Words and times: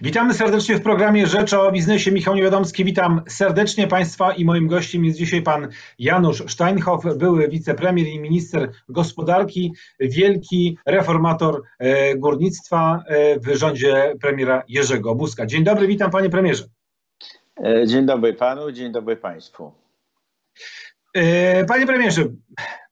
Witamy 0.00 0.34
serdecznie 0.34 0.76
w 0.76 0.82
programie 0.82 1.26
Rzecz 1.26 1.52
o 1.52 1.72
Biznesie. 1.72 2.12
Michał 2.12 2.34
Niewiadomski, 2.34 2.84
witam 2.84 3.22
serdecznie 3.28 3.86
Państwa 3.86 4.32
i 4.32 4.44
moim 4.44 4.66
gościem 4.66 5.04
jest 5.04 5.18
dzisiaj 5.18 5.42
Pan 5.42 5.68
Janusz 5.98 6.52
Steinhoff, 6.52 7.16
były 7.16 7.48
wicepremier 7.48 8.06
i 8.06 8.20
minister 8.20 8.70
gospodarki, 8.88 9.74
wielki 10.00 10.78
reformator 10.86 11.62
e, 11.78 12.16
górnictwa 12.16 13.02
e, 13.06 13.40
w 13.40 13.56
rządzie 13.56 14.14
premiera 14.20 14.62
Jerzego 14.68 15.14
Buzka. 15.14 15.46
Dzień 15.46 15.64
dobry, 15.64 15.86
witam 15.86 16.10
Panie 16.10 16.30
Premierze. 16.30 16.64
E, 17.64 17.86
dzień 17.86 18.06
dobry 18.06 18.34
Panu, 18.34 18.72
dzień 18.72 18.92
dobry 18.92 19.16
Państwu. 19.16 19.72
Panie 21.68 21.86
Premierze, 21.86 22.24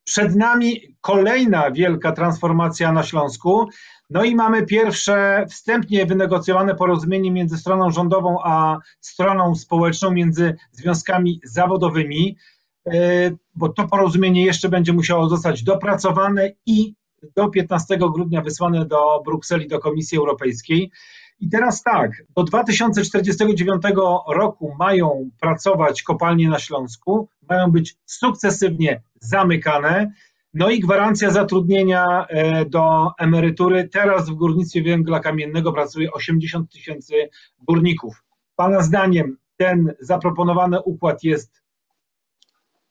przed 0.04 0.36
nami 0.36 0.96
kolejna 1.00 1.70
wielka 1.70 2.12
transformacja 2.12 2.92
na 2.92 3.02
Śląsku. 3.02 3.68
No 4.10 4.24
i 4.24 4.34
mamy 4.34 4.66
pierwsze 4.66 5.46
wstępnie 5.50 6.06
wynegocjowane 6.06 6.74
porozumienie 6.74 7.30
między 7.30 7.56
stroną 7.58 7.90
rządową 7.90 8.36
a 8.44 8.78
stroną 9.00 9.54
społeczną, 9.54 10.10
między 10.10 10.56
związkami 10.72 11.40
zawodowymi, 11.44 12.36
e, 12.86 13.30
bo 13.54 13.68
to 13.68 13.88
porozumienie 13.88 14.44
jeszcze 14.44 14.68
będzie 14.68 14.92
musiało 14.92 15.28
zostać 15.28 15.62
dopracowane 15.62 16.50
i 16.66 16.94
do 17.36 17.48
15 17.48 17.98
grudnia 17.98 18.42
wysłane 18.42 18.86
do 18.86 19.22
Brukseli, 19.24 19.68
do 19.68 19.78
Komisji 19.78 20.18
Europejskiej. 20.18 20.90
I 21.40 21.48
teraz 21.48 21.82
tak, 21.82 22.10
do 22.36 22.42
2049 22.42 23.82
roku 24.28 24.74
mają 24.78 25.30
pracować 25.40 26.02
kopalnie 26.02 26.48
na 26.48 26.58
Śląsku, 26.58 27.28
mają 27.48 27.70
być 27.70 27.96
sukcesywnie 28.04 29.02
zamykane. 29.20 30.12
No 30.54 30.70
i 30.70 30.80
gwarancja 30.80 31.30
zatrudnienia 31.30 32.26
e, 32.28 32.64
do 32.64 33.10
emerytury. 33.18 33.88
Teraz 33.88 34.30
w 34.30 34.34
górnictwie 34.34 34.82
węgla 34.82 35.20
kamiennego 35.20 35.72
pracuje 35.72 36.12
80 36.12 36.72
tysięcy 36.72 37.14
górników. 37.58 38.24
Pana 38.56 38.80
zdaniem 38.80 39.36
ten 39.56 39.94
zaproponowany 40.00 40.82
układ 40.82 41.24
jest 41.24 41.62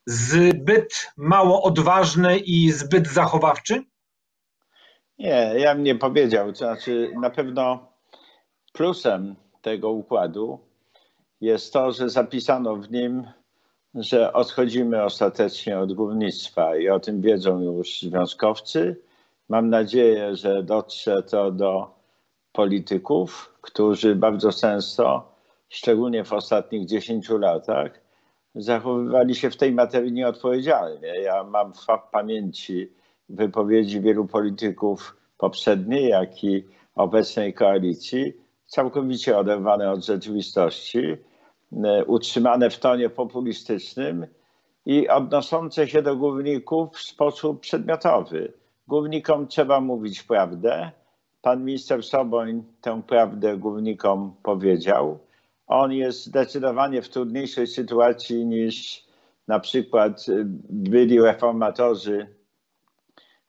zbyt 0.05 1.11
mało 1.17 1.64
odważny 1.64 2.38
i 2.38 2.71
zbyt 2.71 3.08
zachowawczy? 3.08 3.83
Nie, 5.19 5.53
ja 5.58 5.75
bym 5.75 5.83
nie 5.83 5.95
powiedział. 5.95 6.52
To 6.52 6.58
znaczy, 6.58 7.11
na 7.21 7.30
pewno 7.30 7.92
plusem 8.73 9.35
tego 9.61 9.91
układu 9.91 10.59
jest 11.41 11.73
to, 11.73 11.91
że 11.91 12.09
zapisano 12.09 12.75
w 12.75 12.91
nim 12.91 13.27
że 13.95 14.33
odchodzimy 14.33 15.03
ostatecznie 15.03 15.80
od 15.80 15.93
górnictwa 15.93 16.77
i 16.77 16.89
o 16.89 16.99
tym 16.99 17.21
wiedzą 17.21 17.61
już 17.61 18.02
związkowcy. 18.02 19.02
Mam 19.49 19.69
nadzieję, 19.69 20.35
że 20.35 20.63
dotrze 20.63 21.23
to 21.23 21.52
do 21.52 21.95
polityków, 22.52 23.55
którzy 23.61 24.15
bardzo 24.15 24.52
często, 24.52 25.33
szczególnie 25.69 26.23
w 26.23 26.33
ostatnich 26.33 26.85
10 26.85 27.30
latach, 27.30 27.91
zachowywali 28.55 29.35
się 29.35 29.49
w 29.49 29.58
tej 29.58 29.71
materii 29.71 30.11
nieodpowiedzialnie. 30.11 31.08
Ja 31.08 31.43
mam 31.43 31.73
w 31.73 31.85
pamięci 32.11 32.91
wypowiedzi 33.30 34.02
wielu 34.02 34.25
polityków 34.25 35.17
poprzedniej, 35.37 36.09
jak 36.09 36.43
i 36.43 36.65
obecnej 36.95 37.53
koalicji, 37.53 38.42
całkowicie 38.73 39.38
oderwane 39.38 39.91
od 39.91 40.05
rzeczywistości 40.05 41.17
E, 41.83 42.05
utrzymane 42.05 42.69
w 42.69 42.80
tonie 42.80 43.09
populistycznym 43.09 44.27
i 44.85 45.09
odnoszące 45.09 45.88
się 45.88 46.02
do 46.02 46.15
górników 46.15 46.95
w 46.95 47.02
sposób 47.02 47.59
przedmiotowy. 47.59 48.53
Górnikom 48.88 49.47
trzeba 49.47 49.81
mówić 49.81 50.23
prawdę. 50.23 50.91
Pan 51.41 51.65
minister 51.65 52.03
Soboń 52.03 52.63
tę 52.81 53.02
prawdę 53.07 53.57
górnikom 53.57 54.35
powiedział. 54.43 55.19
On 55.67 55.91
jest 55.91 56.25
zdecydowanie 56.25 57.02
w 57.02 57.09
trudniejszej 57.09 57.67
sytuacji 57.67 58.45
niż 58.45 59.03
na 59.47 59.59
przykład 59.59 60.25
byli 60.69 61.21
reformatorzy 61.21 62.27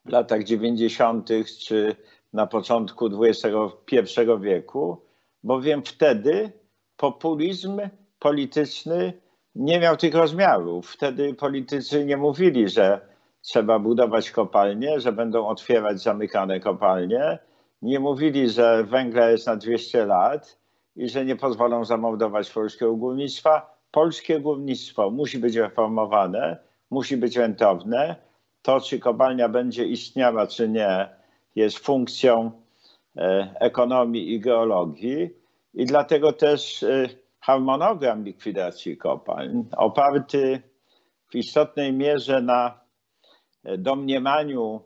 w 0.04 0.08
latach 0.08 0.44
90. 0.44 1.28
czy 1.58 1.96
na 2.32 2.46
początku 2.46 3.10
XXI 3.24 4.20
wieku, 4.40 5.00
bowiem 5.44 5.82
wtedy 5.82 6.52
populizm 6.96 7.80
polityczny 8.18 9.12
nie 9.54 9.80
miał 9.80 9.96
tych 9.96 10.14
rozmiarów. 10.14 10.92
Wtedy 10.92 11.34
politycy 11.34 12.04
nie 12.04 12.16
mówili, 12.16 12.68
że 12.68 13.00
trzeba 13.40 13.78
budować 13.78 14.30
kopalnie, 14.30 15.00
że 15.00 15.12
będą 15.12 15.46
otwierać 15.46 16.00
zamykane 16.00 16.60
kopalnie. 16.60 17.38
Nie 17.82 18.00
mówili, 18.00 18.50
że 18.50 18.84
węgla 18.84 19.30
jest 19.30 19.46
na 19.46 19.56
200 19.56 20.06
lat 20.06 20.58
i 20.96 21.08
że 21.08 21.24
nie 21.24 21.36
pozwolą 21.36 21.84
zamordować 21.84 22.50
polskiego 22.50 22.96
górnictwa. 22.96 23.74
Polskie 23.90 24.40
górnictwo 24.40 25.10
musi 25.10 25.38
być 25.38 25.56
reformowane, 25.56 26.56
musi 26.90 27.16
być 27.16 27.36
rentowne. 27.36 28.16
To, 28.62 28.80
czy 28.80 28.98
kopalnia 28.98 29.48
będzie 29.48 29.84
istniała, 29.86 30.46
czy 30.46 30.68
nie, 30.68 31.08
jest 31.54 31.78
funkcją 31.78 32.63
ekonomii 33.60 34.34
i 34.34 34.40
geologii. 34.40 35.30
I 35.74 35.84
dlatego 35.84 36.32
też 36.32 36.82
e, 36.82 37.08
harmonogram 37.40 38.24
likwidacji 38.24 38.96
kopalń, 38.96 39.64
oparty 39.76 40.62
w 41.28 41.34
istotnej 41.34 41.92
mierze 41.92 42.42
na 42.42 42.80
domniemaniu 43.78 44.80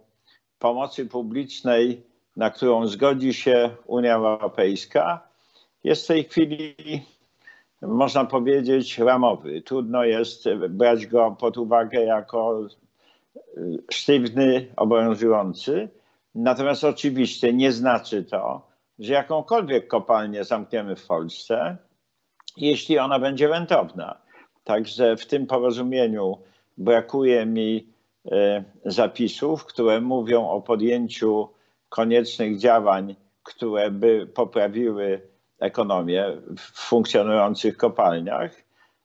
pomocy 0.58 1.06
publicznej, 1.06 2.02
na 2.36 2.50
którą 2.50 2.86
zgodzi 2.86 3.34
się 3.34 3.70
Unia 3.86 4.14
Europejska, 4.14 5.28
jest 5.84 6.04
w 6.04 6.06
tej 6.06 6.24
chwili, 6.24 6.74
można 7.82 8.24
powiedzieć, 8.24 8.98
ramowy. 8.98 9.62
Trudno 9.62 10.04
jest 10.04 10.48
brać 10.68 11.06
go 11.06 11.36
pod 11.40 11.56
uwagę 11.58 12.04
jako 12.04 12.68
sztywny, 13.90 14.66
obowiązujący. 14.76 15.88
Natomiast 16.40 16.84
oczywiście 16.84 17.52
nie 17.52 17.72
znaczy 17.72 18.24
to, 18.24 18.68
że 18.98 19.12
jakąkolwiek 19.12 19.88
kopalnię 19.88 20.44
zamkniemy 20.44 20.96
w 20.96 21.06
Polsce, 21.06 21.76
jeśli 22.56 22.98
ona 22.98 23.18
będzie 23.18 23.48
rentowna. 23.48 24.20
Także 24.64 25.16
w 25.16 25.26
tym 25.26 25.46
porozumieniu 25.46 26.38
brakuje 26.76 27.46
mi 27.46 27.92
e, 28.32 28.64
zapisów, 28.84 29.64
które 29.64 30.00
mówią 30.00 30.48
o 30.48 30.62
podjęciu 30.62 31.48
koniecznych 31.88 32.58
działań, 32.58 33.16
które 33.42 33.90
by 33.90 34.26
poprawiły 34.26 35.20
ekonomię 35.58 36.36
w 36.56 36.60
funkcjonujących 36.60 37.76
kopalniach, 37.76 38.52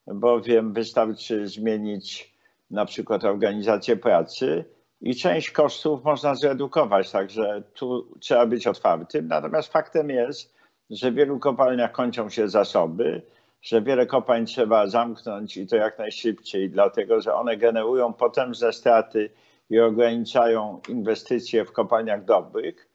bowiem 0.08 0.74
wystarczy 0.74 1.48
zmienić 1.48 2.34
na 2.72 2.86
przykład 2.86 3.24
organizację 3.24 3.96
pracy 3.96 4.66
i 5.03 5.16
część 5.16 5.52
kosztów 5.52 6.03
można 6.03 6.36
zredukować, 6.36 7.12
także 7.12 7.64
tu 7.74 8.08
trzeba 8.19 8.46
być 8.46 8.68
otwartym. 8.68 9.28
Natomiast 9.28 9.72
faktem 9.72 10.09
jest, 10.09 10.53
że 10.90 11.12
w 11.12 11.16
wielu 11.16 11.40
kopalniach 11.40 11.91
kończą 11.91 12.30
się 12.30 12.50
zasoby, 12.50 13.22
że 13.62 13.81
wiele 13.81 14.06
kopalń 14.06 14.46
trzeba 14.46 14.88
zamknąć 14.88 15.58
i 15.58 15.68
to 15.68 15.75
jak 15.75 16.00
najszybciej, 16.00 16.69
dlatego 16.69 17.22
że 17.22 17.36
one 17.36 17.58
generują 17.58 18.14
potężne 18.14 18.74
straty 18.74 19.30
i 19.69 19.80
ograniczają 19.80 20.81
inwestycje 20.90 21.66
w 21.66 21.72
kopalniach 21.72 22.25
dobrych. 22.25 22.90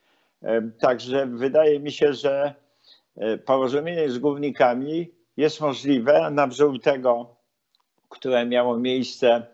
Także 0.79 1.25
wydaje 1.25 1.79
mi 1.79 1.91
się, 1.91 2.13
że 2.13 2.53
e, 3.17 3.37
porozumienie 3.37 4.09
z 4.09 4.17
górnikami 4.17 5.11
jest 5.37 5.61
możliwe 5.61 6.31
na 6.31 6.47
wzór 6.47 6.81
tego, 6.81 7.35
które 8.09 8.45
miało 8.45 8.77
miejsce 8.77 9.45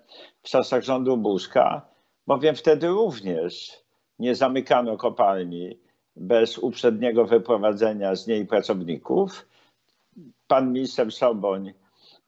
w 0.44 0.50
czasach 0.50 0.84
rządu 0.84 1.18
Buzka, 1.18 1.95
bowiem 2.28 2.56
wtedy 2.56 2.88
również 2.88 3.84
nie 4.20 4.36
zamykano 4.36 4.98
kopalni 4.98 5.80
bez 6.16 6.58
uprzedniego 6.58 7.26
wyprowadzenia 7.26 8.16
z 8.16 8.28
niej 8.28 8.46
pracowników 8.46 9.46
pan 10.48 10.74
minister 10.74 11.12
Soboń 11.12 11.74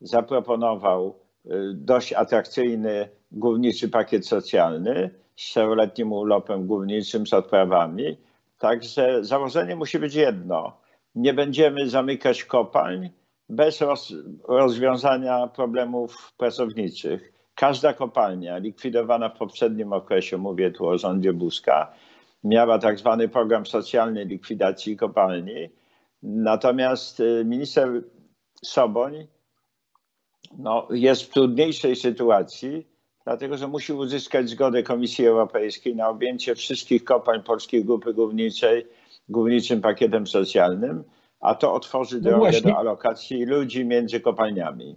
zaproponował 0.01 1.19
y, 1.45 1.49
dość 1.73 2.13
atrakcyjny 2.13 3.09
górniczy 3.31 3.89
pakiet 3.89 4.27
socjalny 4.27 5.09
z 5.35 5.41
czteroletnim 5.41 6.13
urlopem 6.13 6.67
górniczym 6.67 7.27
z 7.27 7.33
odprawami. 7.33 8.17
Także 8.57 9.23
założenie 9.23 9.75
musi 9.75 9.99
być 9.99 10.15
jedno. 10.15 10.77
Nie 11.15 11.33
będziemy 11.33 11.89
zamykać 11.89 12.43
kopalń 12.43 13.09
bez 13.49 13.81
roz, 13.81 14.13
rozwiązania 14.47 15.47
problemów 15.47 16.33
pracowniczych. 16.37 17.33
Każda 17.57 17.93
kopalnia 17.93 18.57
likwidowana 18.57 19.29
w 19.29 19.37
poprzednim 19.37 19.93
okresie, 19.93 20.37
mówię 20.37 20.71
tu 20.71 20.87
o 20.87 20.97
rządzie 20.97 21.33
Buzka, 21.33 21.93
miała 22.43 22.79
tak 22.79 22.99
zwany 22.99 23.29
program 23.29 23.65
socjalny 23.65 24.25
likwidacji 24.25 24.97
kopalni 24.97 25.69
Natomiast 26.23 27.19
y, 27.19 27.43
minister 27.45 28.03
Soboń 28.63 29.27
no, 30.57 30.87
jest 30.91 31.21
w 31.23 31.29
trudniejszej 31.29 31.95
sytuacji, 31.95 32.87
dlatego 33.23 33.57
że 33.57 33.67
musi 33.67 33.93
uzyskać 33.93 34.49
zgodę 34.49 34.83
Komisji 34.83 35.27
Europejskiej 35.27 35.95
na 35.95 36.09
objęcie 36.09 36.55
wszystkich 36.55 37.03
kopalń 37.03 37.43
Polskiej 37.43 37.85
Grupy 37.85 38.13
Górniczej 38.13 38.87
górniczym 39.29 39.81
pakietem 39.81 40.27
socjalnym, 40.27 41.03
a 41.39 41.55
to 41.55 41.73
otworzy 41.73 42.15
no 42.21 42.29
drogę 42.29 42.51
no 42.65 42.71
do 42.71 42.77
alokacji 42.77 43.45
ludzi 43.45 43.85
między 43.85 44.19
kopalniami. 44.19 44.95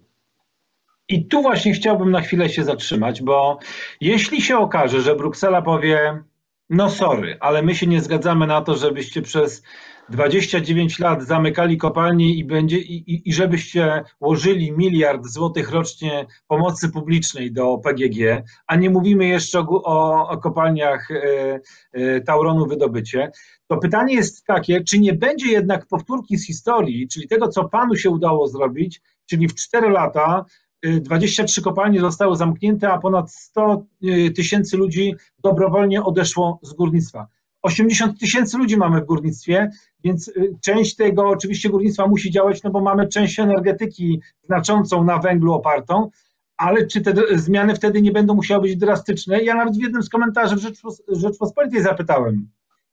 I 1.11 1.27
tu 1.27 1.43
właśnie 1.43 1.73
chciałbym 1.73 2.11
na 2.11 2.21
chwilę 2.21 2.49
się 2.49 2.65
zatrzymać, 2.65 3.23
bo 3.23 3.59
jeśli 4.01 4.43
się 4.43 4.59
okaże, 4.59 5.01
że 5.01 5.17
Bruksela 5.17 5.63
powie, 5.63 6.23
no 6.71 6.91
sorry, 6.91 7.37
ale 7.41 7.63
my 7.63 7.75
się 7.75 7.87
nie 7.87 8.01
zgadzamy 8.01 8.47
na 8.47 8.63
to, 8.63 8.77
żebyście 8.77 9.23
przez 9.23 9.63
29 10.09 10.99
lat 10.99 11.23
zamykali 11.23 11.77
kopalnie 11.77 12.35
i, 12.35 12.45
będzie, 12.45 12.79
i, 12.79 13.29
i 13.29 13.33
żebyście 13.33 14.05
łożyli 14.21 14.73
miliard 14.73 15.27
złotych 15.27 15.71
rocznie 15.71 16.27
pomocy 16.47 16.91
publicznej 16.91 17.53
do 17.53 17.79
PGG, 17.79 18.45
a 18.67 18.77
nie 18.77 18.91
mówimy 18.91 19.27
jeszcze 19.27 19.61
o, 19.61 20.29
o 20.29 20.39
kopalniach 20.39 21.11
e, 21.11 21.61
e, 21.93 22.21
Tauronu 22.21 22.67
wydobycie, 22.67 23.31
to 23.67 23.77
pytanie 23.77 24.15
jest 24.15 24.47
takie, 24.47 24.85
czy 24.85 24.99
nie 24.99 25.13
będzie 25.13 25.53
jednak 25.53 25.87
powtórki 25.87 26.37
z 26.37 26.47
historii, 26.47 27.09
czyli 27.09 27.29
tego, 27.29 27.49
co 27.49 27.69
panu 27.69 27.97
się 27.97 28.11
udało 28.11 28.49
zrobić, 28.49 29.01
czyli 29.27 29.49
w 29.49 29.55
4 29.55 29.91
lata 29.91 30.45
23 30.83 31.61
y, 31.61 31.65
kopalnie 31.65 32.01
zostały 32.01 32.37
zamknięte, 32.37 32.93
a 32.93 32.99
ponad 32.99 33.33
100 33.33 33.87
y, 34.05 34.31
tysięcy 34.31 34.77
ludzi 34.77 35.15
dobrowolnie 35.39 36.03
odeszło 36.03 36.59
z 36.63 36.73
górnictwa. 36.73 37.27
80 37.63 38.21
tysięcy 38.21 38.59
ludzi 38.59 38.77
mamy 38.77 39.01
w 39.01 39.05
górnictwie, 39.05 39.71
więc 40.05 40.29
y, 40.29 40.57
część 40.61 40.97
tego 40.97 41.29
oczywiście 41.29 41.69
górnictwa 41.69 42.07
musi 42.07 42.31
działać, 42.31 42.63
no 42.63 42.71
bo 42.71 42.81
mamy 42.81 43.09
część 43.09 43.39
energetyki 43.39 44.21
znaczącą 44.43 45.05
na 45.05 45.19
węglu 45.19 45.53
opartą, 45.53 46.11
ale 46.57 46.87
czy 46.87 47.01
te 47.01 47.15
zmiany 47.39 47.75
wtedy 47.75 48.03
nie 48.03 48.13
będą 48.13 48.35
musiały 48.35 48.63
być 48.63 48.77
drastyczne? 48.77 49.43
Ja 49.43 49.55
nawet 49.55 49.77
w 49.77 49.81
jednym 49.81 50.03
z 50.03 50.09
komentarzy 50.09 50.57
w 50.57 51.17
Rzeczpospolitej 51.17 51.83
zapytałem, 51.83 52.49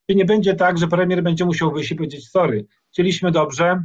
czy 0.10 0.16
nie 0.16 0.26
będzie 0.26 0.56
tak, 0.56 0.78
że 0.78 0.88
premier 0.88 1.24
będzie 1.24 1.46
musiał 1.46 1.72
wyjść 1.72 1.92
i 1.92 1.96
powiedzieć 1.96 2.30
sorry, 2.30 2.66
chcieliśmy 2.92 3.32
dobrze, 3.32 3.84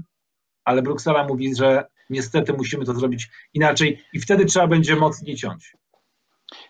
ale 0.64 0.82
Bruksela 0.82 1.26
mówi, 1.26 1.54
że 1.54 1.84
niestety 2.12 2.52
musimy 2.52 2.84
to 2.84 2.94
zrobić 2.94 3.30
inaczej 3.54 4.02
i 4.12 4.20
wtedy 4.20 4.44
trzeba 4.44 4.66
będzie 4.66 4.96
mocniej 4.96 5.36
ciąć. 5.36 5.76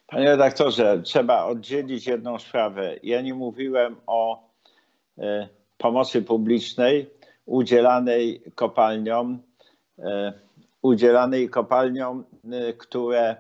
Panie 0.07 0.25
redaktorze, 0.25 1.03
trzeba 1.05 1.45
oddzielić 1.45 2.07
jedną 2.07 2.39
sprawę. 2.39 2.97
Ja 3.03 3.21
nie 3.21 3.35
mówiłem 3.35 3.97
o 4.07 4.49
e, 5.19 5.49
pomocy 5.79 6.23
publicznej 6.23 7.11
udzielanej 7.47 8.43
kopalniom, 8.55 9.43
e, 9.99 10.33
udzielanej 10.83 11.51
kopalniom, 11.51 12.25
e, 12.53 12.73
które 12.73 13.37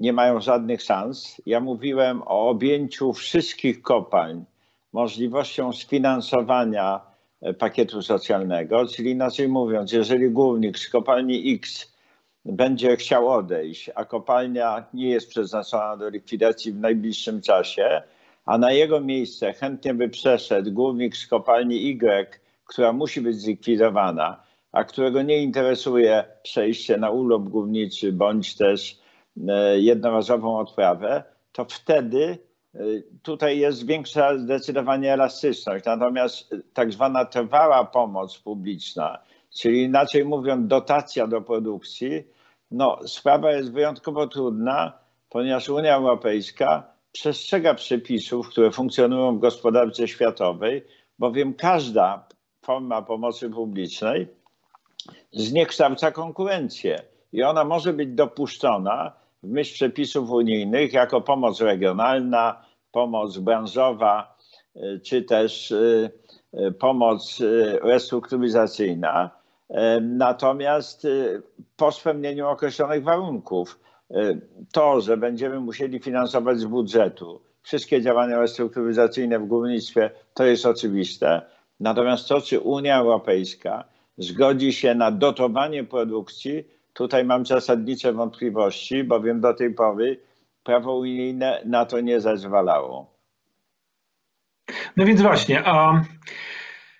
nie 0.00 0.12
mają 0.12 0.40
żadnych 0.40 0.82
szans. 0.82 1.42
Ja 1.46 1.60
mówiłem 1.60 2.22
o 2.22 2.48
objęciu 2.48 3.12
wszystkich 3.12 3.82
kopalń 3.82 4.44
możliwością 4.92 5.72
sfinansowania 5.72 7.11
pakietu 7.58 8.02
socjalnego, 8.02 8.86
czyli 8.86 9.10
inaczej 9.10 9.48
mówiąc, 9.48 9.92
jeżeli 9.92 10.30
górnik 10.30 10.78
z 10.78 10.88
kopalni 10.88 11.54
X 11.54 11.92
będzie 12.44 12.96
chciał 12.96 13.28
odejść, 13.28 13.90
a 13.94 14.04
kopalnia 14.04 14.84
nie 14.94 15.10
jest 15.10 15.28
przeznaczona 15.28 15.96
do 15.96 16.08
likwidacji 16.08 16.72
w 16.72 16.80
najbliższym 16.80 17.40
czasie, 17.40 18.02
a 18.44 18.58
na 18.58 18.72
jego 18.72 19.00
miejsce 19.00 19.52
chętnie 19.52 19.94
by 19.94 20.08
przeszedł 20.08 20.72
górnik 20.72 21.16
z 21.16 21.26
kopalni 21.26 21.90
Y, 21.90 22.40
która 22.66 22.92
musi 22.92 23.20
być 23.20 23.36
zlikwidowana, 23.36 24.42
a 24.72 24.84
którego 24.84 25.22
nie 25.22 25.42
interesuje 25.42 26.24
przejście 26.42 26.96
na 26.96 27.10
urlop 27.10 27.42
górniczy 27.42 28.12
bądź 28.12 28.56
też 28.56 28.98
e, 29.48 29.80
jednorazową 29.80 30.58
odprawę, 30.58 31.24
to 31.52 31.64
wtedy 31.64 32.38
tutaj 33.22 33.58
jest 33.58 33.86
większa 33.86 34.38
zdecydowanie 34.38 35.12
elastyczność. 35.12 35.84
Natomiast 35.84 36.54
tak 36.74 36.92
zwana 36.92 37.24
trwała 37.24 37.84
pomoc 37.84 38.38
publiczna, 38.38 39.18
czyli 39.50 39.82
inaczej 39.82 40.24
mówiąc 40.24 40.68
dotacja 40.68 41.26
do 41.26 41.40
produkcji, 41.40 42.24
no 42.70 42.98
sprawa 43.06 43.52
jest 43.52 43.72
wyjątkowo 43.72 44.26
trudna, 44.26 44.92
ponieważ 45.28 45.68
Unia 45.68 45.96
Europejska 45.96 46.92
przestrzega 47.12 47.74
przepisów, 47.74 48.48
które 48.48 48.70
funkcjonują 48.70 49.36
w 49.36 49.40
gospodarce 49.40 50.08
światowej, 50.08 50.84
bowiem 51.18 51.54
każda 51.54 52.26
forma 52.62 53.02
pomocy 53.02 53.50
publicznej 53.50 54.28
zniekształca 55.32 56.10
konkurencję 56.10 57.02
i 57.32 57.42
ona 57.42 57.64
może 57.64 57.92
być 57.92 58.08
dopuszczona 58.08 59.21
w 59.42 59.48
myśl 59.48 59.74
przepisów 59.74 60.30
unijnych 60.30 60.92
jako 60.92 61.20
pomoc 61.20 61.60
regionalna, 61.60 62.64
pomoc 62.92 63.38
branżowa, 63.38 64.38
y, 64.76 65.00
czy 65.04 65.22
też 65.22 65.70
y, 65.70 66.10
y, 66.54 66.72
pomoc 66.72 67.42
restrukturyzacyjna. 67.82 69.30
Natomiast 70.00 71.06
po 71.76 71.92
spełnieniu 71.92 72.48
określonych 72.48 73.02
warunków, 73.02 73.80
to, 74.72 75.00
że 75.00 75.16
będziemy 75.16 75.60
musieli 75.60 75.98
finansować 75.98 76.58
z 76.58 76.64
budżetu 76.64 77.40
wszystkie 77.62 78.02
działania 78.02 78.38
restrukturyzacyjne 78.40 79.38
w 79.38 79.46
górnictwie, 79.46 80.10
to 80.34 80.44
jest 80.44 80.66
oczywiste. 80.66 81.42
Natomiast 81.80 82.28
to, 82.28 82.40
czy 82.40 82.60
Unia 82.60 82.98
Europejska 82.98 83.84
zgodzi 84.18 84.72
się 84.72 84.94
na 84.94 85.10
dotowanie 85.10 85.84
produkcji, 85.84 86.64
Tutaj 86.92 87.24
mam 87.24 87.46
zasadnicze 87.46 88.12
wątpliwości, 88.12 89.04
bowiem 89.04 89.40
do 89.40 89.54
tej 89.54 89.74
pory 89.74 90.20
prawo 90.62 90.96
unijne 90.96 91.62
na 91.64 91.86
to 91.86 92.00
nie 92.00 92.20
zezwalało. 92.20 93.12
No 94.96 95.04
więc 95.04 95.22
właśnie, 95.22 95.66
a 95.66 96.02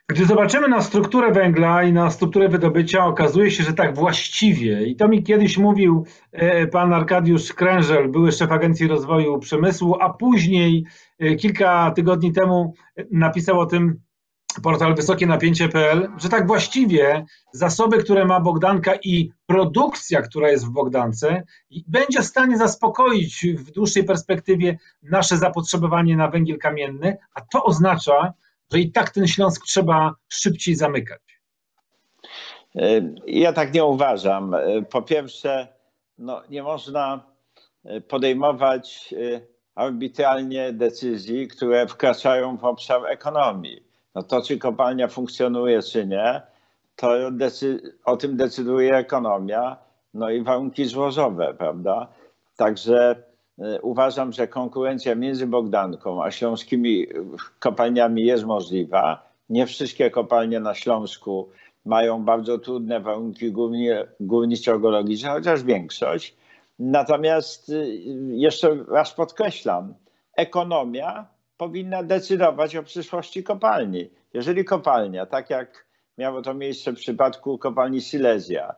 gdy 0.08 0.26
zobaczymy 0.26 0.68
na 0.68 0.80
strukturę 0.80 1.32
węgla 1.32 1.82
i 1.82 1.92
na 1.92 2.10
strukturę 2.10 2.48
wydobycia, 2.48 3.06
okazuje 3.06 3.50
się, 3.50 3.62
że 3.62 3.72
tak 3.72 3.94
właściwie, 3.94 4.86
i 4.86 4.96
to 4.96 5.08
mi 5.08 5.22
kiedyś 5.22 5.58
mówił 5.58 6.06
e, 6.32 6.66
pan 6.66 6.92
Arkadiusz 6.92 7.52
Krężel, 7.52 8.08
były 8.08 8.32
szef 8.32 8.52
Agencji 8.52 8.88
Rozwoju 8.88 9.38
Przemysłu, 9.38 9.96
a 10.00 10.10
później 10.10 10.84
e, 11.18 11.34
kilka 11.34 11.90
tygodni 11.90 12.32
temu 12.32 12.74
napisał 13.10 13.60
o 13.60 13.66
tym 13.66 14.00
portal 14.60 14.94
wysokie 14.94 15.26
napięcie.pl, 15.26 16.08
że 16.16 16.28
tak 16.28 16.46
właściwie 16.46 17.24
zasoby, 17.52 17.98
które 17.98 18.24
ma 18.24 18.40
Bogdanka 18.40 18.94
i 19.04 19.32
produkcja, 19.46 20.22
która 20.22 20.50
jest 20.50 20.66
w 20.66 20.70
Bogdance, 20.70 21.42
będzie 21.88 22.20
w 22.20 22.26
stanie 22.26 22.58
zaspokoić 22.58 23.46
w 23.46 23.70
dłuższej 23.70 24.04
perspektywie 24.04 24.78
nasze 25.02 25.36
zapotrzebowanie 25.36 26.16
na 26.16 26.28
węgiel 26.28 26.58
kamienny, 26.58 27.16
a 27.34 27.40
to 27.40 27.64
oznacza, 27.64 28.32
że 28.72 28.80
i 28.80 28.92
tak 28.92 29.10
ten 29.10 29.26
Śląsk 29.26 29.64
trzeba 29.64 30.14
szybciej 30.28 30.74
zamykać. 30.74 31.20
Ja 33.26 33.52
tak 33.52 33.74
nie 33.74 33.84
uważam. 33.84 34.56
Po 34.90 35.02
pierwsze, 35.02 35.68
no, 36.18 36.42
nie 36.50 36.62
można 36.62 37.26
podejmować 38.08 39.14
arbitralnie 39.74 40.72
decyzji, 40.72 41.48
które 41.48 41.86
wkraczają 41.86 42.56
w 42.56 42.64
obszar 42.64 43.06
ekonomii 43.06 43.91
no 44.14 44.22
to 44.22 44.42
czy 44.42 44.58
kopalnia 44.58 45.08
funkcjonuje, 45.08 45.82
czy 45.82 46.06
nie, 46.06 46.42
to 46.96 47.10
o 48.04 48.16
tym 48.16 48.36
decyduje 48.36 48.90
ekonomia, 48.90 49.76
no 50.14 50.30
i 50.30 50.42
warunki 50.42 50.84
złożowe, 50.84 51.54
prawda? 51.58 52.08
Także 52.56 53.22
y, 53.58 53.80
uważam, 53.82 54.32
że 54.32 54.48
konkurencja 54.48 55.14
między 55.14 55.46
Bogdanką 55.46 56.24
a 56.24 56.30
śląskimi 56.30 57.06
kopalniami 57.58 58.24
jest 58.24 58.44
możliwa. 58.44 59.22
Nie 59.48 59.66
wszystkie 59.66 60.10
kopalnie 60.10 60.60
na 60.60 60.74
Śląsku 60.74 61.48
mają 61.84 62.24
bardzo 62.24 62.58
trudne 62.58 63.00
warunki 63.00 63.52
górniczo-geologiczne, 64.20 65.28
chociaż 65.30 65.62
większość. 65.62 66.36
Natomiast 66.78 67.68
y, 67.68 68.00
jeszcze 68.28 68.84
raz 68.88 69.14
podkreślam, 69.14 69.94
ekonomia 70.36 71.26
powinna 71.62 72.02
decydować 72.02 72.76
o 72.76 72.82
przyszłości 72.82 73.42
kopalni. 73.42 74.10
Jeżeli 74.34 74.64
kopalnia, 74.64 75.26
tak 75.26 75.50
jak 75.50 75.86
miało 76.18 76.42
to 76.42 76.54
miejsce 76.54 76.92
w 76.92 76.96
przypadku 76.96 77.58
kopalni 77.58 78.00
Silesia, 78.00 78.74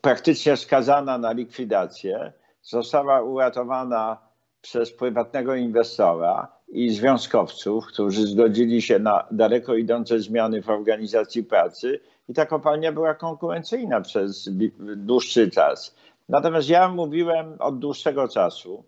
praktycznie 0.00 0.56
skazana 0.56 1.18
na 1.18 1.32
likwidację, 1.32 2.32
została 2.62 3.22
uratowana 3.22 4.18
przez 4.60 4.92
prywatnego 4.92 5.54
inwestora 5.54 6.48
i 6.68 6.90
związkowców, 6.90 7.86
którzy 7.86 8.26
zgodzili 8.26 8.82
się 8.82 8.98
na 8.98 9.26
daleko 9.30 9.74
idące 9.74 10.18
zmiany 10.20 10.62
w 10.62 10.70
organizacji 10.70 11.44
pracy 11.44 12.00
i 12.28 12.34
ta 12.34 12.46
kopalnia 12.46 12.92
była 12.92 13.14
konkurencyjna 13.14 14.00
przez 14.00 14.48
dłuższy 14.96 15.50
czas. 15.50 15.94
Natomiast 16.28 16.68
ja 16.68 16.88
mówiłem 16.88 17.56
od 17.58 17.78
dłuższego 17.78 18.28
czasu, 18.28 18.84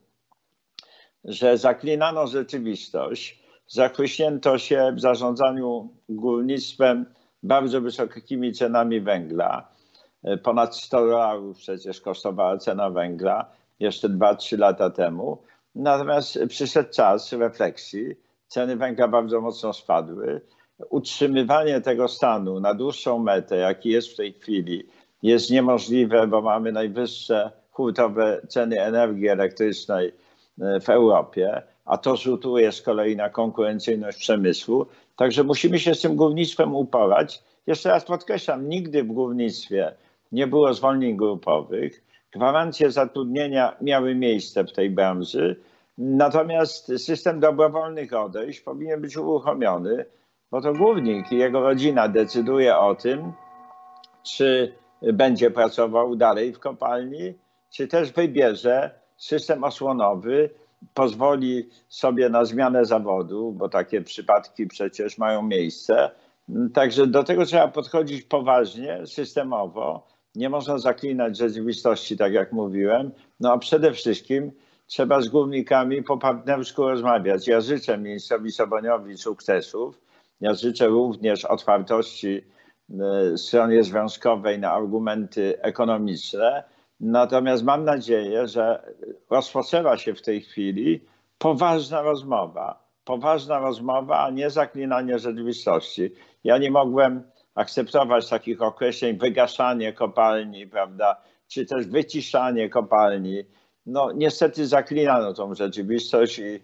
że 1.24 1.58
zaklinano 1.58 2.26
rzeczywistość, 2.26 3.44
zachłyśnięto 3.66 4.58
się 4.58 4.92
w 4.96 5.00
zarządzaniu 5.00 5.88
górnictwem 6.08 7.06
bardzo 7.42 7.80
wysokimi 7.80 8.52
cenami 8.52 9.00
węgla. 9.00 9.68
Ponad 10.42 10.76
100 10.76 11.00
dolarów 11.00 11.58
przecież 11.58 12.00
kosztowała 12.00 12.58
cena 12.58 12.90
węgla 12.90 13.50
jeszcze 13.80 14.08
2-3 14.08 14.58
lata 14.58 14.90
temu. 14.90 15.42
Natomiast 15.74 16.38
przyszedł 16.48 16.90
czas 16.90 17.32
refleksji, 17.32 18.14
ceny 18.48 18.76
węgla 18.76 19.08
bardzo 19.08 19.40
mocno 19.40 19.72
spadły 19.72 20.40
utrzymywanie 20.90 21.80
tego 21.80 22.08
stanu 22.08 22.60
na 22.60 22.74
dłuższą 22.74 23.18
metę, 23.18 23.56
jaki 23.56 23.88
jest 23.88 24.08
w 24.12 24.16
tej 24.16 24.32
chwili, 24.32 24.88
jest 25.22 25.50
niemożliwe, 25.50 26.26
bo 26.26 26.42
mamy 26.42 26.72
najwyższe 26.72 27.50
hurtowe 27.70 28.40
ceny 28.48 28.82
energii 28.82 29.28
elektrycznej 29.28 30.12
w 30.58 30.88
Europie, 30.88 31.62
a 31.84 31.98
to 31.98 32.16
rzutuje 32.16 32.72
z 32.72 32.82
kolei 32.82 33.16
na 33.16 33.30
konkurencyjność 33.30 34.18
przemysłu. 34.18 34.86
Także 35.16 35.44
musimy 35.44 35.78
się 35.78 35.94
z 35.94 36.00
tym 36.00 36.16
górnictwem 36.16 36.74
uporać. 36.74 37.42
Jeszcze 37.66 37.88
raz 37.88 38.04
podkreślam, 38.04 38.68
nigdy 38.68 39.02
w 39.02 39.12
górnictwie 39.12 39.94
nie 40.32 40.46
było 40.46 40.74
zwolnień 40.74 41.16
grupowych. 41.16 42.04
Gwarancje 42.32 42.90
zatrudnienia 42.90 43.76
miały 43.80 44.14
miejsce 44.14 44.64
w 44.64 44.72
tej 44.72 44.90
branży, 44.90 45.60
natomiast 45.98 46.86
system 46.86 47.40
dobrowolnych 47.40 48.12
odejść 48.12 48.60
powinien 48.60 49.00
być 49.00 49.16
uruchomiony, 49.16 50.04
bo 50.50 50.60
to 50.60 50.72
górnik 50.72 51.32
i 51.32 51.38
jego 51.38 51.60
rodzina 51.60 52.08
decyduje 52.08 52.76
o 52.76 52.94
tym, 52.94 53.32
czy 54.22 54.74
będzie 55.12 55.50
pracował 55.50 56.16
dalej 56.16 56.52
w 56.52 56.58
kopalni, 56.58 57.34
czy 57.70 57.88
też 57.88 58.12
wybierze 58.12 59.03
system 59.24 59.64
osłonowy, 59.64 60.50
pozwoli 60.94 61.68
sobie 61.88 62.28
na 62.28 62.44
zmianę 62.44 62.84
zawodu, 62.84 63.52
bo 63.52 63.68
takie 63.68 64.02
przypadki 64.02 64.66
przecież 64.66 65.18
mają 65.18 65.42
miejsce. 65.42 66.10
Także 66.74 67.06
do 67.06 67.24
tego 67.24 67.46
trzeba 67.46 67.68
podchodzić 67.68 68.22
poważnie, 68.22 69.06
systemowo. 69.06 70.06
Nie 70.34 70.50
można 70.50 70.78
zaklinać 70.78 71.38
rzeczywistości, 71.38 72.16
tak 72.16 72.32
jak 72.32 72.52
mówiłem. 72.52 73.10
No 73.40 73.52
a 73.52 73.58
przede 73.58 73.92
wszystkim 73.92 74.52
trzeba 74.86 75.20
z 75.20 75.28
górnikami 75.28 76.02
po 76.02 76.18
partnersku 76.18 76.88
rozmawiać. 76.88 77.48
Ja 77.48 77.60
życzę 77.60 77.98
ministrowi 77.98 78.52
Soboniowi 78.52 79.18
sukcesów. 79.18 80.00
Ja 80.40 80.54
życzę 80.54 80.86
również 80.86 81.44
otwartości 81.44 82.44
e, 83.00 83.38
stronie 83.38 83.84
związkowej 83.84 84.58
na 84.58 84.72
argumenty 84.72 85.62
ekonomiczne 85.62 86.64
Natomiast 87.00 87.64
mam 87.64 87.84
nadzieję, 87.84 88.48
że 88.48 88.82
rozpoczęła 89.34 89.98
się 89.98 90.14
w 90.14 90.22
tej 90.22 90.40
chwili 90.40 91.04
poważna 91.38 92.02
rozmowa. 92.02 92.84
Poważna 93.04 93.58
rozmowa, 93.58 94.24
a 94.24 94.30
nie 94.30 94.50
zaklinanie 94.50 95.18
rzeczywistości. 95.18 96.10
Ja 96.44 96.58
nie 96.58 96.70
mogłem 96.70 97.22
akceptować 97.54 98.28
takich 98.28 98.62
określeń, 98.62 99.18
wygaszanie 99.18 99.92
kopalni, 99.92 100.66
prawda, 100.66 101.16
czy 101.48 101.66
też 101.66 101.86
wyciszanie 101.86 102.68
kopalni. 102.68 103.44
No 103.86 104.12
niestety 104.12 104.66
zaklinano 104.66 105.34
tą 105.34 105.54
rzeczywistość 105.54 106.38
i 106.38 106.60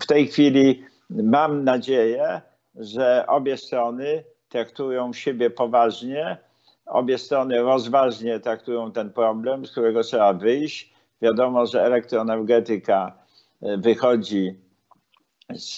w 0.00 0.06
tej 0.06 0.26
chwili 0.26 0.84
mam 1.10 1.64
nadzieję, 1.64 2.40
że 2.74 3.24
obie 3.26 3.56
strony 3.56 4.24
traktują 4.48 5.12
siebie 5.12 5.50
poważnie 5.50 6.38
Obie 6.86 7.18
strony 7.18 7.62
rozważnie 7.62 8.40
traktują 8.40 8.92
ten 8.92 9.12
problem, 9.12 9.66
z 9.66 9.70
którego 9.70 10.02
trzeba 10.02 10.32
wyjść. 10.32 10.94
Wiadomo, 11.22 11.66
że 11.66 11.82
elektroenergetyka 11.82 13.12
e, 13.62 13.76
wychodzi 13.76 14.54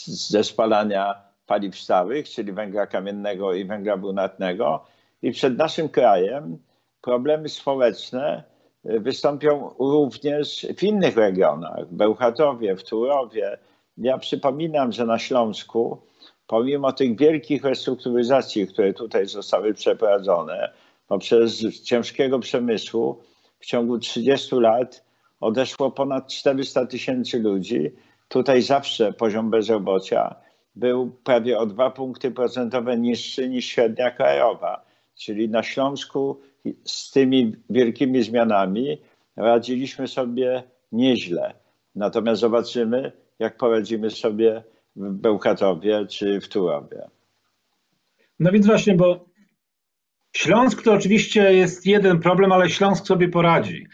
ze 0.06 0.44
spalania 0.44 1.14
paliw 1.46 1.78
stałych, 1.78 2.28
czyli 2.28 2.52
węgla 2.52 2.86
kamiennego 2.86 3.54
i 3.54 3.64
węgla 3.64 3.96
brunatnego. 3.96 4.84
I 5.22 5.32
przed 5.32 5.58
naszym 5.58 5.88
krajem 5.88 6.58
problemy 7.00 7.48
społeczne 7.48 8.44
e, 8.84 9.00
wystąpią 9.00 9.74
również 9.78 10.66
w 10.76 10.82
innych 10.82 11.16
regionach, 11.16 11.88
w 11.88 11.94
Bełchatowie, 11.94 12.76
w 12.76 12.84
Turowie. 12.84 13.58
Ja 13.98 14.18
przypominam, 14.18 14.92
że 14.92 15.06
na 15.06 15.18
Śląsku, 15.18 16.02
pomimo 16.46 16.92
tych 16.92 17.18
wielkich 17.18 17.64
restrukturyzacji, 17.64 18.66
które 18.66 18.92
tutaj 18.92 19.26
zostały 19.26 19.74
przeprowadzone, 19.74 20.72
poprzez 21.06 21.82
ciężkiego 21.82 22.38
przemysłu 22.38 23.22
w 23.60 23.66
ciągu 23.66 23.98
30 23.98 24.56
lat 24.56 25.04
odeszło 25.44 25.90
ponad 25.90 26.28
400 26.28 26.86
tysięcy 26.86 27.38
ludzi. 27.38 27.90
Tutaj 28.28 28.62
zawsze 28.62 29.12
poziom 29.12 29.50
bezrobocia 29.50 30.34
był 30.76 31.10
prawie 31.24 31.58
o 31.58 31.66
dwa 31.66 31.90
punkty 31.90 32.30
procentowe 32.30 32.98
niższy 32.98 33.48
niż 33.48 33.66
średnia 33.66 34.10
krajowa. 34.10 34.84
Czyli 35.14 35.48
na 35.48 35.62
Śląsku 35.62 36.40
z 36.84 37.10
tymi 37.10 37.56
wielkimi 37.70 38.22
zmianami 38.22 38.98
radziliśmy 39.36 40.08
sobie 40.08 40.62
nieźle. 40.92 41.54
Natomiast 41.94 42.40
zobaczymy, 42.40 43.12
jak 43.38 43.56
poradzimy 43.56 44.10
sobie 44.10 44.62
w 44.96 45.12
Bełchatowie 45.12 46.06
czy 46.06 46.40
w 46.40 46.48
Turowie. 46.48 47.08
No 48.38 48.52
więc 48.52 48.66
właśnie, 48.66 48.94
bo 48.94 49.24
Śląsk 50.32 50.82
to 50.82 50.92
oczywiście 50.92 51.54
jest 51.54 51.86
jeden 51.86 52.20
problem, 52.20 52.52
ale 52.52 52.70
Śląsk 52.70 53.06
sobie 53.06 53.28
poradzi. 53.28 53.86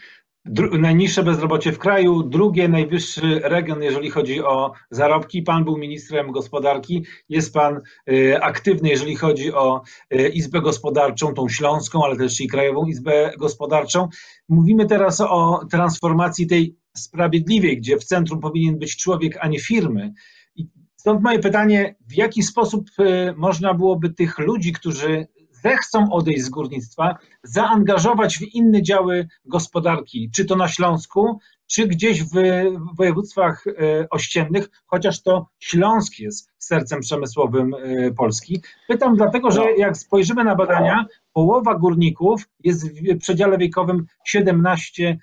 Dru 0.45 0.77
najniższe 0.77 1.23
bezrobocie 1.23 1.71
w 1.71 1.79
kraju, 1.79 2.23
drugie 2.23 2.67
najwyższy 2.67 3.39
region, 3.43 3.83
jeżeli 3.83 4.09
chodzi 4.09 4.43
o 4.43 4.71
zarobki. 4.91 5.41
Pan 5.41 5.63
był 5.63 5.77
ministrem 5.77 6.31
gospodarki, 6.31 7.05
jest 7.29 7.53
pan 7.53 7.81
y, 8.09 8.41
aktywny, 8.41 8.89
jeżeli 8.89 9.15
chodzi 9.15 9.53
o 9.53 9.81
y, 10.13 10.29
Izbę 10.29 10.61
Gospodarczą, 10.61 11.33
tą 11.33 11.49
śląską, 11.49 12.05
ale 12.05 12.17
też 12.17 12.41
i 12.41 12.47
Krajową 12.47 12.85
Izbę 12.85 13.33
Gospodarczą. 13.37 14.07
Mówimy 14.49 14.85
teraz 14.85 15.21
o 15.21 15.65
transformacji 15.71 16.47
tej 16.47 16.75
sprawiedliwej, 16.97 17.77
gdzie 17.77 17.97
w 17.97 18.03
centrum 18.03 18.39
powinien 18.39 18.79
być 18.79 18.97
człowiek, 18.97 19.37
a 19.41 19.47
nie 19.47 19.59
firmy. 19.59 20.13
Stąd 20.95 21.21
moje 21.21 21.39
pytanie, 21.39 21.95
w 22.07 22.13
jaki 22.13 22.43
sposób 22.43 22.89
y, 22.99 23.33
można 23.37 23.73
byłoby 23.73 24.13
tych 24.13 24.39
ludzi, 24.39 24.73
którzy 24.73 25.27
zechcą 25.63 26.11
odejść 26.11 26.41
z 26.41 26.49
górnictwa, 26.49 27.17
zaangażować 27.43 28.37
w 28.37 28.41
inne 28.41 28.81
działy 28.81 29.27
gospodarki, 29.45 30.31
czy 30.35 30.45
to 30.45 30.55
na 30.55 30.67
Śląsku, 30.67 31.39
czy 31.67 31.87
gdzieś 31.87 32.23
w 32.23 32.33
województwach 32.97 33.67
e, 33.67 34.09
ościennych, 34.09 34.69
chociaż 34.85 35.21
to 35.21 35.47
Śląsk 35.59 36.19
jest 36.19 36.51
sercem 36.57 36.99
przemysłowym 36.99 37.73
e, 37.73 38.11
Polski. 38.11 38.61
Pytam 38.87 39.15
dlatego, 39.15 39.51
że 39.51 39.71
jak 39.77 39.97
spojrzymy 39.97 40.43
na 40.43 40.55
badania, 40.55 41.05
połowa 41.33 41.75
górników 41.75 42.49
jest 42.63 42.89
w 42.89 43.17
przedziale 43.19 43.57
wiekowym 43.57 44.05
17-39 44.35 45.15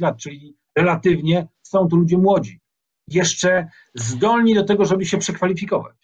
lat, 0.00 0.16
czyli 0.16 0.56
relatywnie 0.76 1.48
są 1.62 1.88
to 1.88 1.96
ludzie 1.96 2.18
młodzi, 2.18 2.60
jeszcze 3.08 3.68
zdolni 3.94 4.54
do 4.54 4.64
tego, 4.64 4.84
żeby 4.84 5.04
się 5.04 5.18
przekwalifikować. 5.18 5.97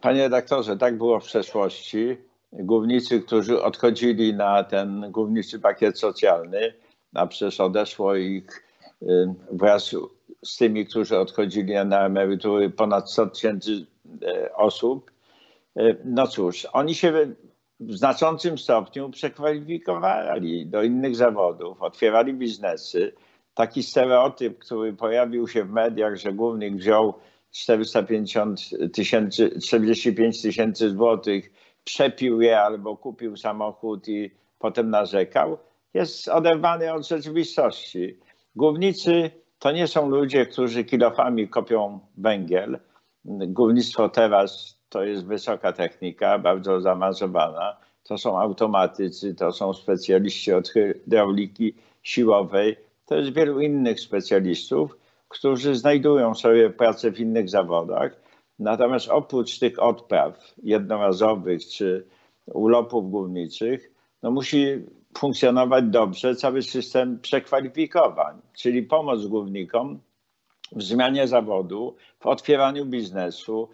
Panie 0.00 0.22
redaktorze, 0.22 0.76
tak 0.76 0.98
było 0.98 1.20
w 1.20 1.24
przeszłości. 1.24 2.16
Górnicy, 2.52 3.20
którzy 3.20 3.62
odchodzili 3.62 4.34
na 4.34 4.64
ten 4.64 5.10
górniczy 5.10 5.58
pakiet 5.58 5.98
socjalny, 5.98 6.74
a 7.14 7.26
przecież 7.26 7.60
odeszło 7.60 8.14
ich 8.14 8.62
y, 9.02 9.34
wraz 9.52 9.96
z 10.44 10.56
tymi, 10.56 10.86
którzy 10.86 11.18
odchodzili 11.18 11.74
na 11.74 12.06
emerytury 12.06 12.70
ponad 12.70 13.12
100 13.12 13.26
tysięcy 13.26 13.70
y, 13.70 14.54
osób. 14.54 15.10
Y, 15.78 15.96
no 16.04 16.26
cóż, 16.26 16.66
oni 16.72 16.94
się 16.94 17.12
w 17.80 17.96
znaczącym 17.96 18.58
stopniu 18.58 19.10
przekwalifikowali 19.10 20.66
do 20.66 20.82
innych 20.82 21.16
zawodów, 21.16 21.82
otwierali 21.82 22.34
biznesy. 22.34 23.12
Taki 23.54 23.82
stereotyp, 23.82 24.58
który 24.58 24.92
pojawił 24.92 25.48
się 25.48 25.64
w 25.64 25.70
mediach, 25.70 26.16
że 26.16 26.32
górnik 26.32 26.74
wziął 26.74 27.14
450 27.50 28.70
tysięcy, 28.92 29.60
45 29.60 30.42
tysięcy 30.42 30.90
złotych, 30.90 31.52
przepił 31.84 32.42
je 32.42 32.60
albo 32.60 32.96
kupił 32.96 33.36
samochód 33.36 34.08
i 34.08 34.30
potem 34.58 34.90
narzekał, 34.90 35.58
jest 35.94 36.28
oderwany 36.28 36.92
od 36.92 37.08
rzeczywistości. 37.08 38.18
Górnicy 38.56 39.30
to 39.58 39.72
nie 39.72 39.86
są 39.86 40.08
ludzie, 40.08 40.46
którzy 40.46 40.84
kilofami 40.84 41.48
kopią 41.48 42.00
węgiel. 42.16 42.78
Górnictwo 43.24 44.08
teraz 44.08 44.78
to 44.88 45.04
jest 45.04 45.26
wysoka 45.26 45.72
technika, 45.72 46.38
bardzo 46.38 46.80
zaawansowana. 46.80 47.76
To 48.02 48.18
są 48.18 48.40
automatycy, 48.40 49.34
to 49.34 49.52
są 49.52 49.74
specjaliści 49.74 50.52
od 50.52 50.68
hydrauliki 50.68 51.74
siłowej, 52.02 52.76
to 53.06 53.16
jest 53.16 53.32
wielu 53.32 53.60
innych 53.60 54.00
specjalistów, 54.00 54.96
którzy 55.30 55.74
znajdują 55.74 56.34
sobie 56.34 56.70
pracę 56.70 57.12
w 57.12 57.20
innych 57.20 57.48
zawodach. 57.48 58.20
Natomiast 58.58 59.08
oprócz 59.08 59.58
tych 59.58 59.82
odpraw 59.82 60.54
jednorazowych 60.62 61.66
czy 61.68 62.06
urlopów 62.46 63.10
górniczych, 63.10 63.90
no 64.22 64.30
musi 64.30 64.66
funkcjonować 65.18 65.84
dobrze 65.84 66.36
cały 66.36 66.62
system 66.62 67.20
przekwalifikowań, 67.20 68.40
czyli 68.52 68.82
pomoc 68.82 69.26
górnikom 69.26 70.00
w 70.72 70.82
zmianie 70.82 71.28
zawodu, 71.28 71.96
w 72.20 72.26
otwieraniu 72.26 72.86
biznesu, 72.86 73.68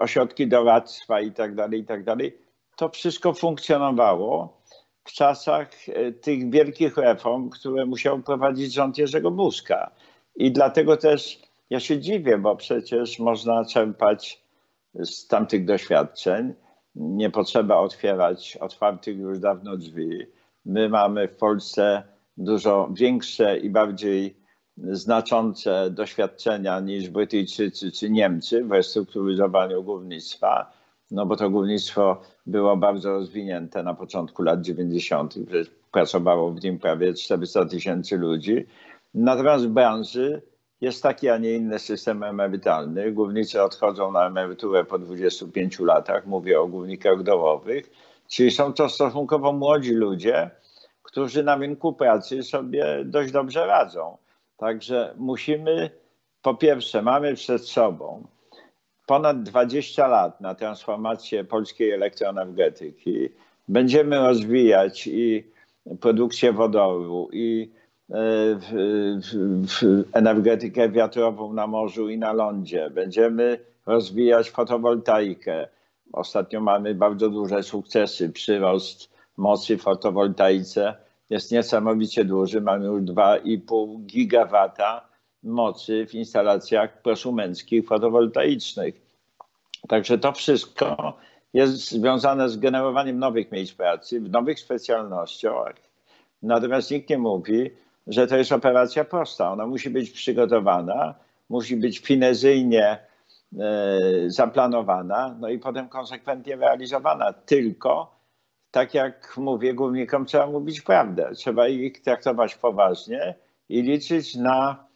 ośrodki 0.00 0.48
doradztwa 0.48 1.20
itd., 1.20 1.56
tak 1.56 1.72
itd. 1.72 2.04
Tak 2.04 2.32
to 2.76 2.88
wszystko 2.88 3.32
funkcjonowało 3.32 4.60
w 5.04 5.12
czasach 5.12 5.70
e, 5.88 6.12
tych 6.12 6.50
wielkich 6.50 6.96
reform, 6.96 7.50
które 7.50 7.86
musiał 7.86 8.22
prowadzić 8.22 8.74
rząd 8.74 8.98
Jerzego 8.98 9.30
Buzka. 9.30 9.90
I 10.36 10.52
dlatego 10.52 10.96
też 10.96 11.42
ja 11.70 11.80
się 11.80 12.00
dziwię, 12.00 12.38
bo 12.38 12.56
przecież 12.56 13.18
można 13.18 13.64
czerpać 13.64 14.42
z 14.94 15.26
tamtych 15.26 15.64
doświadczeń. 15.64 16.54
Nie 16.94 17.30
potrzeba 17.30 17.76
otwierać 17.76 18.56
otwartych 18.56 19.18
już 19.18 19.38
dawno 19.38 19.76
drzwi. 19.76 20.26
My 20.64 20.88
mamy 20.88 21.28
w 21.28 21.36
Polsce 21.36 22.02
dużo 22.36 22.88
większe 22.92 23.58
i 23.58 23.70
bardziej 23.70 24.36
znaczące 24.76 25.90
doświadczenia 25.90 26.80
niż 26.80 27.08
Brytyjczycy 27.10 27.92
czy 27.92 28.10
Niemcy 28.10 28.64
w 28.64 28.72
restrukturyzowaniu 28.72 29.82
górnictwa, 29.82 30.72
no 31.10 31.26
bo 31.26 31.36
to 31.36 31.50
górnictwo 31.50 32.20
było 32.46 32.76
bardzo 32.76 33.10
rozwinięte 33.10 33.82
na 33.82 33.94
początku 33.94 34.42
lat 34.42 34.60
90., 34.60 35.34
pracowało 35.92 36.50
w 36.50 36.62
nim 36.64 36.78
prawie 36.78 37.14
400 37.14 37.64
tysięcy 37.64 38.16
ludzi. 38.16 38.66
Natomiast 39.16 39.66
w 39.66 39.68
branży 39.68 40.42
jest 40.80 41.02
taki, 41.02 41.28
a 41.28 41.38
nie 41.38 41.52
inny 41.52 41.78
system 41.78 42.22
emerytalny. 42.22 43.12
Górnicy 43.12 43.62
odchodzą 43.62 44.12
na 44.12 44.26
emeryturę 44.26 44.84
po 44.84 44.98
25 44.98 45.80
latach, 45.80 46.26
mówię 46.26 46.60
o 46.60 46.66
górnikach 46.66 47.22
dołowych, 47.22 47.90
czyli 48.28 48.50
są 48.50 48.72
to 48.72 48.88
stosunkowo 48.88 49.52
młodzi 49.52 49.92
ludzie, 49.92 50.50
którzy 51.02 51.44
na 51.44 51.56
rynku 51.56 51.92
pracy 51.92 52.42
sobie 52.42 53.04
dość 53.04 53.32
dobrze 53.32 53.66
radzą. 53.66 54.16
Także 54.56 55.14
musimy, 55.16 55.90
po 56.42 56.54
pierwsze, 56.54 57.02
mamy 57.02 57.34
przed 57.34 57.64
sobą 57.64 58.26
ponad 59.06 59.42
20 59.42 60.06
lat 60.06 60.40
na 60.40 60.54
transformację 60.54 61.44
polskiej 61.44 61.90
elektroenergetyki. 61.90 63.28
Będziemy 63.68 64.18
rozwijać 64.18 65.06
i 65.06 65.44
produkcję 66.00 66.52
wodoru, 66.52 67.28
i 67.32 67.70
e, 68.10 68.16
energetykę 70.12 70.88
wiatrową 70.88 71.52
na 71.52 71.66
morzu 71.66 72.08
i 72.08 72.18
na 72.18 72.32
lądzie. 72.32 72.90
Będziemy 72.90 73.58
rozwijać 73.86 74.50
fotowoltaikę. 74.50 75.68
Ostatnio 76.12 76.60
mamy 76.60 76.94
bardzo 76.94 77.30
duże 77.30 77.62
sukcesy. 77.62 78.30
Przyrost 78.30 79.10
mocy 79.36 79.76
w 79.76 79.82
fotowoltaice 79.82 80.94
jest 81.30 81.52
niesamowicie 81.52 82.24
duży. 82.24 82.60
Mamy 82.60 82.86
już 82.86 83.02
2,5 83.02 84.00
gigawata 84.06 85.08
mocy 85.42 86.06
w 86.06 86.14
instalacjach 86.14 87.02
prosumenckich 87.02 87.86
fotowoltaicznych. 87.86 88.94
Także 89.88 90.18
to 90.18 90.32
wszystko 90.32 91.16
jest 91.54 91.90
związane 91.90 92.48
z 92.48 92.56
generowaniem 92.56 93.18
nowych 93.18 93.52
miejsc 93.52 93.74
pracy 93.74 94.20
w 94.20 94.30
nowych 94.30 94.60
specjalnościach. 94.60 95.74
Natomiast 96.42 96.90
nikt 96.90 97.10
nie 97.10 97.18
mówi, 97.18 97.70
że 98.06 98.26
to 98.26 98.36
jest 98.36 98.52
operacja 98.52 99.04
prosta. 99.04 99.52
Ona 99.52 99.66
musi 99.66 99.90
być 99.90 100.10
przygotowana, 100.10 101.14
musi 101.48 101.76
być 101.76 101.98
finezyjnie 101.98 102.98
e, 103.58 104.00
zaplanowana, 104.26 105.36
no 105.40 105.48
i 105.48 105.58
potem 105.58 105.88
konsekwentnie 105.88 106.56
realizowana. 106.56 107.32
Tylko, 107.32 108.16
tak 108.70 108.94
jak 108.94 109.34
mówię 109.36 109.74
górnikom, 109.74 110.26
trzeba 110.26 110.46
mówić 110.46 110.80
prawdę. 110.80 111.30
Trzeba 111.34 111.68
ich 111.68 112.02
traktować 112.02 112.54
poważnie 112.54 113.34
i 113.68 113.82
liczyć 113.82 114.34
na 114.34 114.86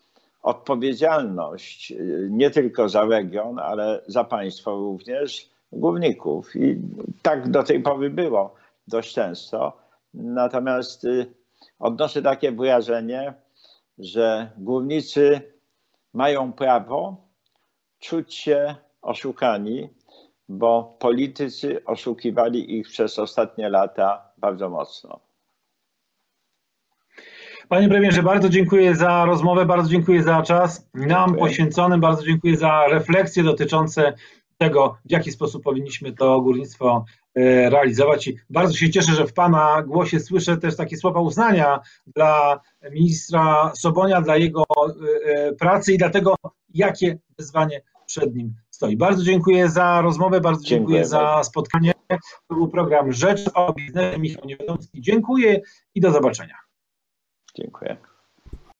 odpowiedzialność 0.42 1.92
nie 2.30 2.50
tylko 2.50 2.88
za 2.88 3.04
region, 3.04 3.58
ale 3.58 4.02
za 4.06 4.24
państwo 4.24 4.76
również 4.76 5.50
górników. 5.72 6.56
I 6.56 6.76
tak 7.22 7.50
do 7.50 7.62
tej 7.62 7.80
pory 7.80 8.10
było 8.10 8.54
dość 8.88 9.14
często. 9.14 9.76
Natomiast 10.14 11.04
y, 11.04 11.26
odnoszę 11.80 12.22
takie 12.22 12.52
wrażenie, 12.52 13.34
że 13.98 14.50
górnicy 14.58 15.40
mają 16.14 16.52
prawo 16.52 17.16
czuć 17.98 18.34
się 18.34 18.74
oszukani, 19.02 19.88
bo 20.48 20.96
politycy 20.98 21.84
oszukiwali 21.84 22.78
ich 22.78 22.88
przez 22.88 23.18
ostatnie 23.18 23.68
lata 23.68 24.32
bardzo 24.38 24.70
mocno. 24.70 25.20
Panie 27.68 27.88
premierze, 27.88 28.22
bardzo 28.22 28.48
dziękuję 28.48 28.96
za 28.96 29.24
rozmowę, 29.24 29.66
bardzo 29.66 29.90
dziękuję 29.90 30.22
za 30.22 30.42
czas 30.42 30.88
nam 30.94 31.28
dziękuję. 31.30 31.38
poświęcony, 31.38 31.98
bardzo 31.98 32.22
dziękuję 32.22 32.56
za 32.56 32.86
refleksje 32.88 33.42
dotyczące 33.42 34.12
tego, 34.60 34.98
w 35.04 35.10
jaki 35.10 35.32
sposób 35.32 35.62
powinniśmy 35.62 36.12
to 36.12 36.40
górnictwo 36.40 37.04
e, 37.34 37.70
realizować. 37.70 38.28
I 38.28 38.36
bardzo 38.50 38.74
się 38.74 38.90
cieszę, 38.90 39.12
że 39.12 39.26
w 39.26 39.32
Pana 39.32 39.82
głosie 39.82 40.20
słyszę 40.20 40.56
też 40.56 40.76
takie 40.76 40.96
słowa 40.96 41.20
uznania 41.20 41.80
dla 42.06 42.60
ministra 42.90 43.72
Sobonia, 43.74 44.20
dla 44.20 44.36
jego 44.36 44.64
e, 44.64 45.30
e, 45.30 45.52
pracy 45.52 45.92
i 45.92 45.98
dlatego, 45.98 46.34
jakie 46.74 47.18
wyzwanie 47.38 47.82
przed 48.06 48.34
nim 48.34 48.54
stoi. 48.70 48.96
Bardzo 48.96 49.24
dziękuję 49.24 49.68
za 49.68 50.00
rozmowę, 50.00 50.40
bardzo 50.40 50.64
dziękuję, 50.64 50.98
dziękuję 50.98 51.06
za 51.06 51.44
spotkanie. 51.44 51.92
To 52.48 52.54
był 52.54 52.68
program 52.68 53.12
Rzecz 53.12 53.50
o 53.54 53.72
biznesie. 53.72 54.18
Michał 54.18 54.44
Niewiadomski. 54.44 55.00
Dziękuję 55.00 55.60
i 55.94 56.00
do 56.00 56.12
zobaczenia. 56.12 56.56
Dziękuję. 57.54 58.09